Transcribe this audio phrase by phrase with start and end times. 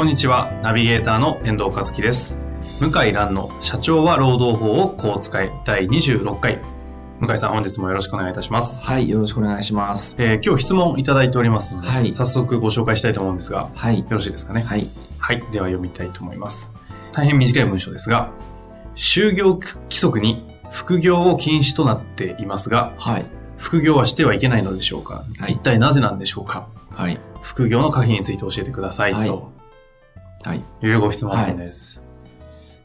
[0.00, 2.38] こんにちはナビゲーターの遠藤和樹です
[2.80, 6.58] 向井蘭の社長は労働法をこう使え第26回
[7.20, 10.14] 向井さん本日もよろしくお願いいたしますはい、よろしくお願いします。
[10.16, 14.06] えー今日質問いただいておりますので、はい早速ご紹介したいと思うんですがはいよ。
[14.08, 14.62] ろしいですかね？
[14.62, 14.86] はい。
[15.18, 15.42] はい。
[15.52, 16.72] では読みたいと思います。
[17.12, 18.30] 大変短い文章ですが、
[18.96, 23.26] 就業規則に副業を禁止となっていますが、はい。
[23.58, 26.68] 副業はしてはいけないのでしょうか、はい一体なぜなんでしょうか？
[26.88, 27.20] はい。
[27.42, 29.52] 副業の可否について教えてください、はいと
[30.42, 30.64] はい。
[30.82, 32.02] いうご質問です。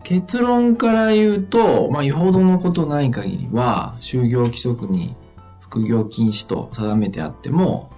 [0.04, 5.16] 結論から言うと、まあ、よほどのことない限りは、就業規則に
[5.62, 7.90] 副業禁止と定めてあっても、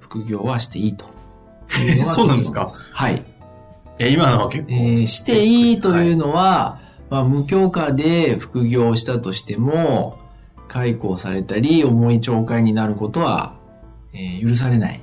[0.00, 1.06] 副業はしていいと
[2.04, 2.68] そうなんですか？
[2.92, 3.24] はい。
[3.98, 10.18] え、今のは結構、えーしていいというのは、まあ、無許可で副業をしたとしても、
[10.68, 13.54] 解雇されたり、重い懲戒になることは、
[14.12, 15.00] えー許されない。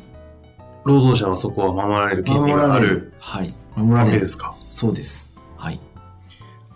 [0.86, 3.54] 労働者はそこは守られる権利があるはい。
[3.76, 4.26] 守られるわけで。
[4.28, 4.54] すか？
[4.70, 5.34] そうです。
[5.58, 5.80] はい。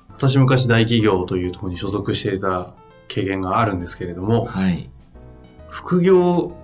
[0.10, 2.74] 私昔大企業というところに所属していた
[3.08, 4.90] 経験があるんですけれども、はい。
[5.70, 6.56] 副業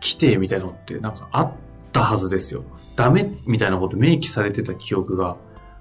[0.00, 1.52] 規定みたいなのってなんかあっ
[1.92, 2.64] たはずですよ。
[2.96, 5.36] ダメみたいなこと明記されてた記憶が、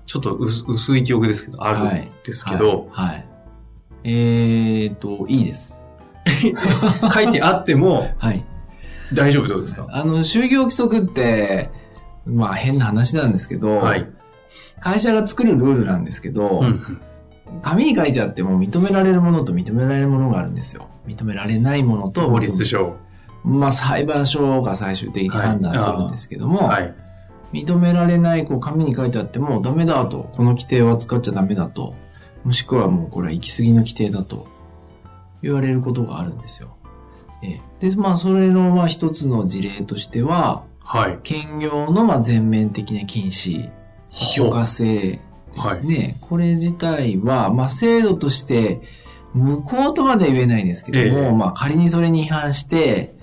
[0.06, 3.16] ちょっと薄薄い記憶ですけど、あるんですけど、はい。
[3.16, 3.26] はい
[4.08, 5.82] えーと、いいです。
[7.14, 8.46] 書いてあってもはい。
[9.14, 9.88] 大丈夫ってことですか？
[9.90, 11.72] あの、就業規則って、
[12.26, 14.08] まあ変な話なんですけど、はい。
[14.80, 17.02] 会社が作るルールなんですけど、うんうん
[17.62, 20.88] 紙に書いてあっても認められるものと認められるものがあるんですよ。
[21.08, 22.98] 認められないものと、法律上。
[23.44, 26.94] まあ裁判所が最終的に判断するんですけども、はい。
[27.54, 31.96] 認められない、こう紙に書いてあってもダメだと、この規定は使っちゃダメだと、
[32.44, 34.48] もしくはもうこれは行き過ぎの規定だと
[35.42, 36.76] 言われることがあるんですよ。
[37.44, 41.20] ええで、まあそれのまあ一つの事例としては、はい。
[41.24, 43.70] 兼業のまあ全面的な禁止、
[44.36, 45.20] 許可制で
[45.74, 46.18] すね。
[46.22, 48.82] これ自体は、まあ制度として
[49.34, 53.14] 無効とまで言えないですけども、ええまあ仮にそれに違反して、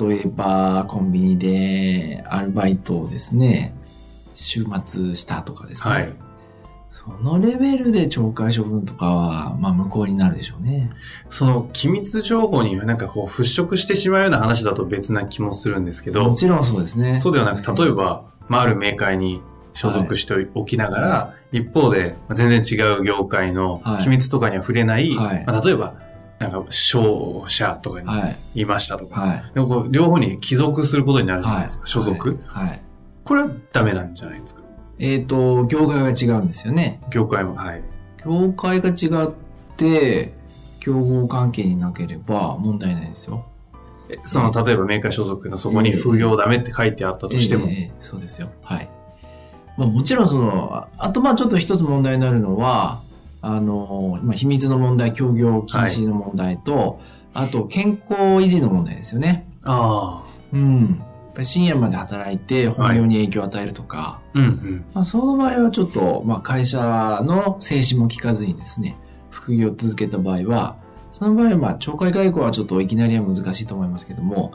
[0.00, 3.74] 例えばコンビニでアルバイトをですね、
[4.34, 5.94] 週末したとかですね。
[5.94, 6.27] はい。
[6.90, 10.90] そのレベルで懲戒処分とかは、まあ無効になるでしょうね。
[11.28, 17.16] その機密情報になんかこう払拭してしまうような話だと別な気もするんですけど、もちろんそうですね。
[17.16, 19.42] そうではなく、例えば、まあ、あるメーカーに
[19.74, 25.94] 所属しておきながら、一方で、まあ全然違う業界のはい秘密とかには触れない、はいまあ、例えば、
[26.38, 28.60] なんか、商社とかにはい。
[28.60, 29.44] いましたとか、はい。
[29.54, 32.68] でもこう両方に帰属することになるじゃないですか、所属、はい。
[32.68, 32.82] はい。
[33.24, 34.62] これはダメなんじゃないですか？
[34.98, 37.00] えっ、と、業界が違うんですよね。
[37.10, 37.82] 業界も、はい。
[38.24, 39.32] 業界が違っ
[39.76, 40.32] て、
[40.80, 43.44] 競合関係になければ問題ないですよ。
[44.08, 48.48] えその、例えばメーカー所属のそこに副業ダメって書いてあったとしても、ええええそうですよ。
[48.62, 48.88] はい。
[49.76, 53.00] まあもちろんその、ああとまあちょっと一つ問題になるのは、
[53.42, 57.00] あの、まあ秘密の問題、協業禁止の問題と、
[57.34, 59.46] あと健康維持の問題ですよね。
[59.64, 61.02] あうん。
[61.38, 64.84] ぱり深夜まで働いて本業に影響を与えるとか、あ、うんうん。
[64.92, 66.80] まあその場合はちょっと、まあ会社
[67.24, 68.96] の静止も聞かずにですね、
[69.30, 70.76] 副業を続けた場合は、
[71.12, 74.52] その場合はまあ懲戒解雇はちょっといきなりは難しいと思いますけども、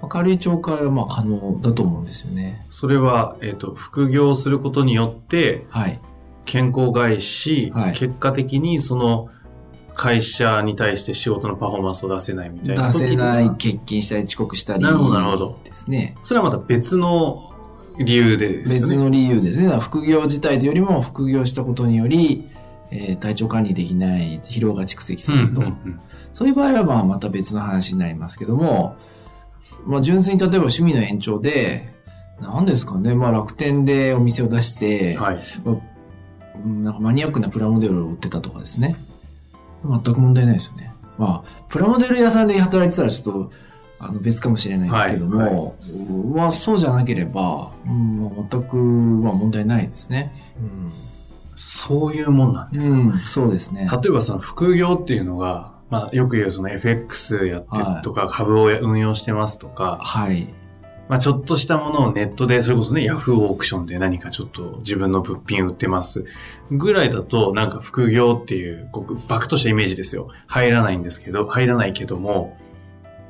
[0.00, 2.64] まあ軽い懲戒はまあ可能だと思うんですよね。
[2.70, 6.00] それは、えっ、と、副業することによって、はい。
[6.44, 9.30] 健康害し、はい結果的にその
[10.00, 14.82] 会社に対して仕事のパフォーマンスを出せないみたいな出せない、欠勤したり遅刻したり。
[14.82, 16.16] なるほどなるほどですね。
[16.22, 17.52] それはまた別の
[17.98, 18.86] 理由でですよね。
[18.86, 19.68] 別の理由ですね。
[19.78, 22.48] 副業自体というよりも、副業したことにより、
[22.90, 25.60] えー体調管理できない疲労が蓄積すうんうると。
[25.60, 26.00] んうん
[26.32, 28.96] そういう場合はまあまた別の話になりますけども、
[29.84, 31.92] まあ純粋に例えば趣味の延長で、
[32.40, 35.38] 何ですかね、まあ楽天でお店を出して、はい。
[35.66, 38.94] うんなんかマニアックなプラモデルを売ってたとかですね。
[39.84, 40.94] 全く問題ないですよね。
[41.18, 43.52] まあ、プラモデル屋さんで働いてたらちょっと、
[44.02, 50.32] あの別かもしれないけども、うんまあそうじゃなければ、うんまあ、全く、まあ、問題ないですね。
[50.58, 50.90] うん
[51.62, 52.96] そういうもんなんですか？
[52.96, 53.86] うん、そうですね。
[53.92, 60.48] 例えばその副業っていうのが、まあよく言うその FX やってはいとか株を運用してますとか、はい。
[61.10, 66.24] まあ、ちょっとしたものをネットで、それこそね、ヤフーオークションで何かちょっと自分の物品売ってます
[66.70, 70.28] ぐらいだと、なんか副業っていう、こう、バクとしたイメージですよ。
[70.46, 72.56] 入らないんですけど、入らないけども、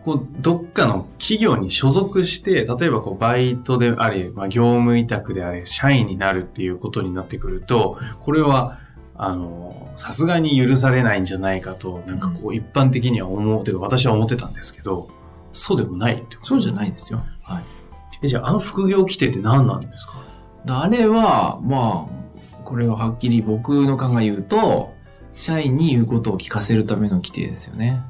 [0.05, 8.77] こう、どっかの企業に所属して、例えばこう、バイトであれ、まあ、業務委託であれ、社員になるっていうことになってくると、これは、
[9.17, 15.09] あの、さすがに許されないんじゃないかと、なんかこう、一般的には思う、てか私は思ってたんですけど、
[15.53, 16.49] そうでもないってこと？
[16.49, 17.25] そうじゃないですよ。
[17.43, 17.65] はい。
[18.23, 20.15] え、じゃあ、あの副業規定って何なんですか？
[20.69, 24.93] あれは、まあ、これをはっきり僕の考え言うと、
[25.35, 28.03] 社員に言うことを聞かせるための規定ですよね。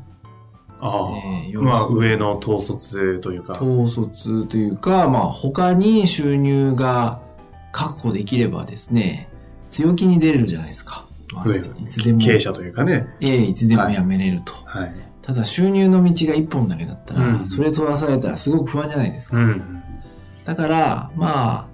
[0.81, 1.11] ああ、
[1.47, 3.53] えー、まあ、上の統率というか。
[3.53, 7.21] 統率というか、まあ、他に収入が
[7.73, 9.29] 確保できればですね、
[9.69, 11.07] 強気に出れるじゃないですか。
[11.33, 12.19] まあ、いつでも。
[12.19, 13.07] 経営者というかね。
[13.21, 14.53] ええいつでも辞めれると。
[14.65, 14.95] はい。
[15.23, 19.37] ただ収入の道が一本だけだったら、うん、それ取らされたらすごく不安じゃないですか。
[19.39, 19.83] うん、
[20.45, 21.69] だから、ま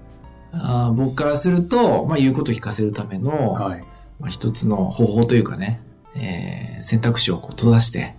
[0.53, 3.85] あ、あ僕からすると、まあ、言うことを聞かせるための、はい、
[4.21, 5.81] まあ、一つの方法というかね、
[6.17, 8.17] えー、選択肢をこう閉ざして、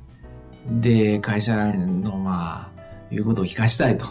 [0.70, 2.82] で、会社の、まあ、
[3.12, 4.06] 言うことを聞かしたいと。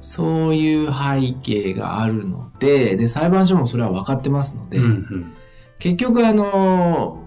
[0.00, 5.32] そういう背景があるので、で、裁判所もそれは分かってますので、うんうん、
[5.78, 7.22] 結局あの、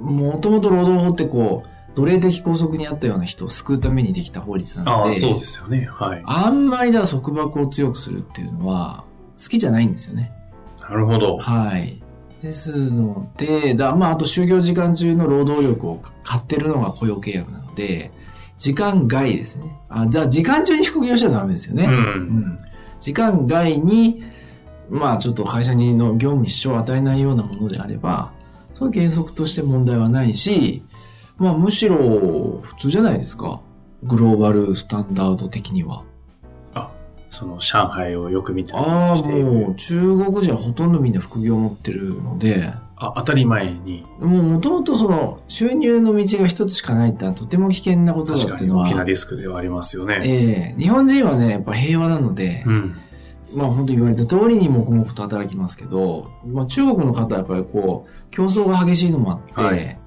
[0.00, 5.88] もともと労働法ってこう、奴隷的拘束にあったような人を救うためにできた法律なので、あそうですよね。
[5.90, 6.22] はい。
[6.24, 9.04] あんまりだ束縛を強くするっていうのは、
[9.42, 10.32] 好きじゃないんですよね。
[10.80, 11.36] なるほど。
[11.38, 12.02] はい。
[12.40, 18.10] ですので、だまあ、あと就業時間中の労働力を買ってるのが雇用契約なので、
[18.56, 19.76] 時間外ですね。
[19.88, 21.84] あ、じゃあ時間中に副業しちゃダメですよね。
[21.84, 22.58] うん、うん。
[23.00, 24.22] 時間外に、
[24.90, 28.32] まあちょっと会社にの業務に支障を与えないようなものであれば、
[28.74, 30.82] その原則として問題はないし、
[31.42, 33.60] まあむしろ普通じゃないですか。
[34.04, 36.04] グローバルスタンダード的には。
[36.72, 36.92] あ、
[37.30, 42.72] その上海をよく見てああ、もう中国人はほとんどみんな副業を持ってるので。
[42.94, 44.06] あ、当たり前に。
[44.20, 48.84] もうもともとその収入の道が一つしかないってのはとても危険なことだっていうのは。
[48.84, 50.20] 大きなリスクではありますよね。
[50.22, 52.94] ええー、日本人はね、やっぱ平和なので、うん、
[53.56, 59.98] まあ本当に言われた通りに黙々と働きますけど、まあ中国の方はやっぱりこう、競争が激しいのもあって、はい、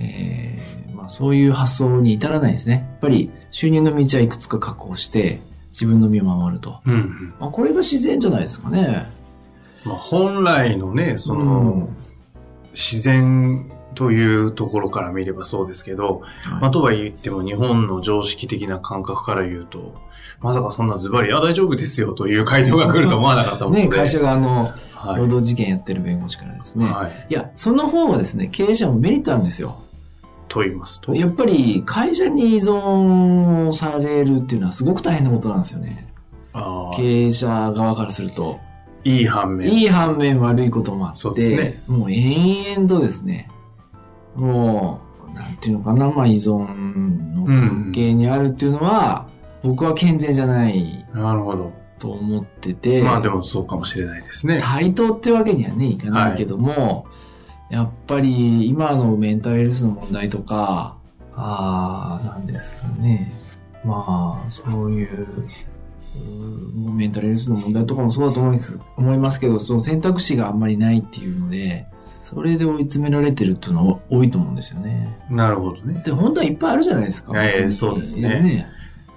[0.00, 2.86] えー、まあそういう発想に至らないですね。
[2.90, 5.40] やっぱり収入の道はいくつか確保して、
[5.72, 6.80] 自分の身を守ると。
[6.86, 9.06] うん、まあこれが自然じゃないですかね。
[9.84, 11.96] まあ本来のね、その、うん、
[12.72, 19.94] 自然というところから見ればそうですけど、はい、まあとは言っても日本の常識的な感覚から言うと、
[20.40, 23.88] まさかそんなズバリ、あ、大丈夫ですよという回答が来ると思わなかったもんね。
[23.88, 24.72] 会社側の
[25.16, 26.86] 労働事件やってる弁護士からですね。
[26.86, 29.82] はい、いや、その方はですね、経営者もメリットあるんですよ。
[30.50, 36.12] と言いますとやっぱり会社に依存されるっていうのはすごく大変なことなんですよね。
[36.96, 38.58] 経営者側からすると。
[39.04, 39.72] いい反面。
[39.72, 43.48] いい反面悪いこともあって、そうですね、もう延々とですね、
[44.34, 45.00] も
[45.30, 46.66] う、なんていうのかな、まあ依存
[47.34, 49.28] の関係にあるっていうのは、
[49.62, 51.06] 僕は健全じゃない。
[51.14, 51.72] なるほど。
[52.00, 53.02] と思ってて。
[53.02, 54.58] まあでもそうかもしれないですね。
[54.60, 57.14] 対等ってわけにはね、いかないけども、はい、
[57.70, 60.96] やっぱり今のメンタルヘルスの問題とか、
[61.34, 63.32] ああ、なんですかね。
[63.84, 65.26] まあ、そういう、
[66.86, 75.18] うメンタルヘルスの問題とかもそうだと思います思いますけど、その選択肢があんまりないっていうので、それで追い詰められてるっていうのは多いと思うんですよね。
[75.30, 76.02] なるほどね。
[76.04, 77.32] で、本当はいっぱいあるじゃないですか。
[77.44, 78.28] ええそうですね。
[78.28, 78.66] ね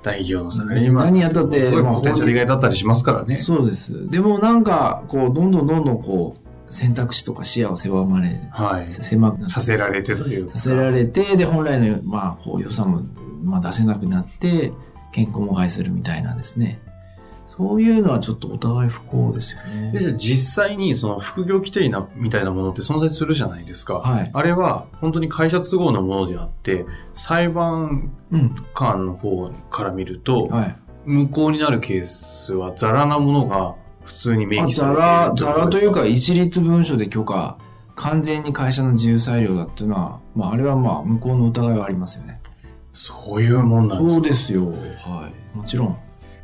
[0.03, 1.05] 大企業のサラリーマン。
[1.05, 1.61] 何やったって。
[1.61, 3.37] すごいポテンシャル以外だったりしますからね。
[3.37, 4.09] そうです。
[4.09, 6.42] でもなんか、こう、どんどんどんどんこう、
[6.73, 8.91] 選択肢とか視野を狭まれ、はい。
[8.91, 13.01] 狭くさせられてというさせられて、で、本来の、まあ、こう、予算も、
[13.43, 14.73] まあ、出せなくなって、
[15.11, 16.81] 健康も害するみたいなですね。
[17.45, 19.91] そういうのはちょっとお互い不幸ですよね。
[19.91, 23.99] で、実際にその副業規定なみたいなものって存在するじゃないですか。
[23.99, 24.31] はい。
[24.33, 28.11] あれは本当に会社都合のものであって、裁判
[28.73, 30.49] 官の方から見ると。
[31.05, 37.57] 無効になるケースはザラなものが普通に明記されてるザラ、ザラというか一律文書で許可、
[37.95, 42.41] 完全に会社の自由裁量だっていうのは、まああれはまあ無効の疑いはありますよね。
[42.91, 44.21] そういうもんなんですか？
[44.21, 44.65] そうですよ。
[44.67, 45.57] はい。
[45.57, 45.97] もちろん。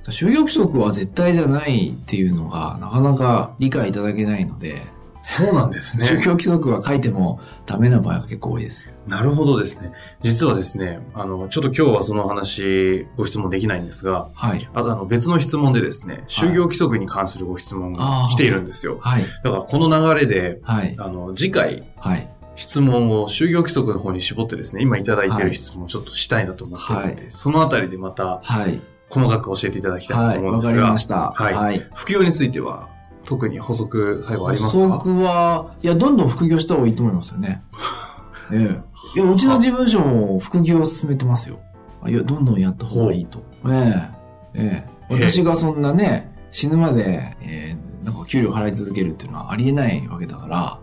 [0.07, 4.81] 就業規則は絶対じゃないっていうのがなかなか理解いただけないので、
[5.29, 6.07] そうなんですね。
[6.07, 8.91] 就業規則は書いてもダメな場合が結構多いです。
[9.07, 9.91] なるほどですね。
[10.23, 14.67] 実はですね、あの、ちょっと今日はその話、ご質問できないんですが、はい。
[14.73, 18.97] あと、あの、別の質問でですね、就業規則に関するご質問が来ているんですよ。
[19.01, 19.23] はい。
[19.43, 20.95] だから、この流れで、はい。
[20.97, 22.27] あの、次回、はい。
[22.55, 28.81] 質問を就業規則の方に絞ってですね、今いただいている質問をちょっとしたいなと思っているので、はい、そのあたりでまた、はい。
[29.11, 30.77] 細かく教えていただきたいと思うんですが。
[30.77, 31.31] はい、わかりました。
[31.31, 31.53] はい。
[31.53, 32.89] はい、副業については、
[33.29, 34.87] 特に補足、最後ありますか？
[34.97, 37.61] 補足は、いや、どんどん副業した方がいいと思いますよね。
[38.51, 38.81] え
[39.15, 39.19] え。
[39.19, 41.59] いや、うちの事務所も副業を進めてますよ。
[42.07, 43.43] いや、どんどんやった方がいいと。
[43.67, 44.11] え
[44.55, 44.59] え。
[44.59, 45.13] ええ。
[45.13, 50.79] 私がそんなね、死ぬまで、えー、なんか給料払い続けるっていうのはありえないわけだから、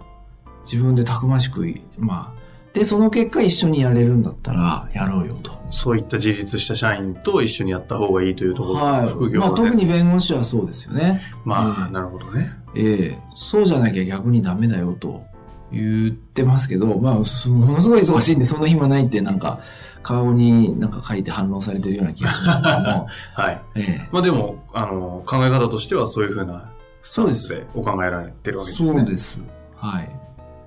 [0.65, 1.67] 自分でたくましく、
[1.99, 2.36] まあ、
[2.77, 5.51] で、その結果一緒にやれるんだったら、やろうよと。
[5.71, 11.23] そういった自立した社員と一緒にやった方がいいというところ、はい、副業まあ、特に弁護士はそうですよね。
[11.47, 12.53] まあ、えー、なるほどね。
[12.75, 15.25] ええー、そうじゃなきゃ逆にダメだよと
[15.73, 19.61] 言ってますけど、まあ、 ものすごい忙しいんで、その暇ないってなんか、
[20.03, 23.07] 顔になんか書いて反応されてるような気がしますけども。
[23.33, 23.63] はい。
[23.75, 28.89] ええー、まあでも、あの、考え方としてはそういうふうなスタンスでお考えられてるわけですね。
[28.89, 29.41] そうです。
[29.75, 30.11] はい。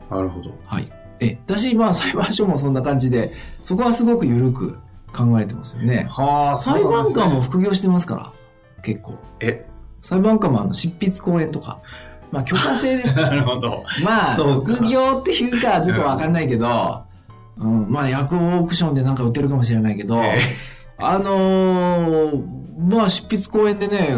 [0.09, 0.51] なるほど。
[0.65, 0.91] はい。
[1.19, 4.77] え、私、まあ裁判所もそんな感じで、そこはすごく緩く
[5.15, 6.07] 考えてますよね。
[6.09, 8.33] はあ、裁判官も副業してますから、
[8.81, 9.15] 結構。
[9.39, 9.65] え？
[10.01, 11.81] 裁判官もあの執筆講演とか。
[12.31, 13.83] まあ許可制です なるほど。
[14.03, 17.03] まあ、副業っていうかちょっとわかんないけど、
[17.57, 22.43] うん、まあヤフオークションでなんか売ってるかもしれないけど、えー、あのー、
[22.77, 24.15] まあ執筆講演でね、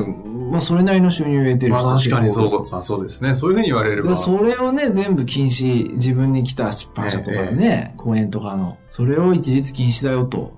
[0.51, 3.33] まあ、それなりの収入を得てる人まあ、確かにそうか、そうですね。
[3.33, 4.15] そういうふうに言われれば。
[4.15, 10.53] それをね、全部禁止、自分に来た出版社とかでね、え講演とかの、それを一律禁止だよと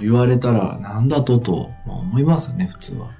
[0.00, 3.10] 言われたら、なんだとと、まあ、思いますよね、普通は。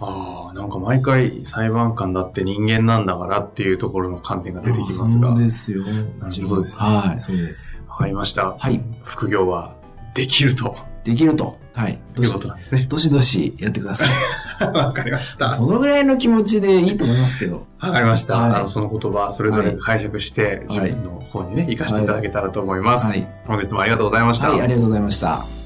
[0.00, 5.34] ああ、なんか毎回裁判官だって人間なんだからっていうところの観点が出てきますが。
[5.34, 5.84] そうですよ。
[6.18, 6.86] なるほどですね。
[6.86, 7.74] はい、そうです。
[7.88, 8.56] わかりました。
[8.58, 8.82] はい。
[9.04, 9.76] 副業は
[10.14, 10.76] できると。
[11.06, 11.58] できると。
[11.72, 12.00] はい。
[12.14, 12.86] ということなんですね。
[12.88, 14.08] どしどしやってください。
[14.74, 15.50] わかりました。
[15.50, 17.66] そのぐらいの気持ちでいいと思いますけど。
[17.78, 18.34] わかりました。
[18.34, 23.06] はい、あのその言葉、それぞれ解釈して、自分の方にね、活かしていただけたらと思います。
[23.06, 23.28] はい。
[23.46, 24.50] 本日もありがとうございました。
[24.50, 25.65] はい、ありがとうございました。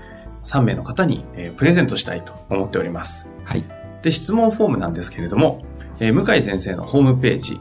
[0.43, 3.27] 3名の方に、えー、プレゼントしたいと思っております。
[3.43, 3.65] はい。
[4.01, 5.63] で、質問フォームなんですけれども、
[5.99, 7.59] えー、向井先生のホームページ、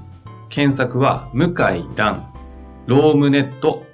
[0.49, 2.33] 検索は、向井蘭、
[2.87, 3.85] ロームネット、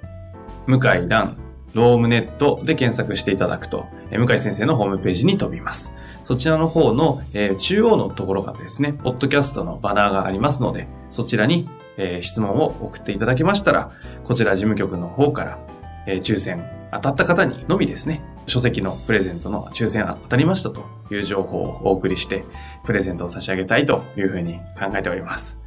[0.65, 1.37] 向井蘭、
[1.73, 5.93] ロームネットで検索していただくと、えー、向井先生のホームページに飛びます。
[6.23, 13.91] そちらの方の、えー、中央のところがですね、ポッドキャストのバナーがありますので、そちらに、えー、質問を送っていただけましたら、
[14.23, 15.59] こちら事務局の方から、
[16.07, 22.43] えー、抽選当たった方にのみですね、書籍のプレゼントの抽選当たりましたという情報をお送りして、
[22.85, 25.66] プレゼントを差し上げたいというふうに考えております。